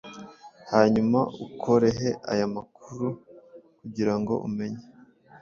[0.71, 3.07] hanyuma ukorehe aya makuru
[3.77, 4.83] kugirango umenye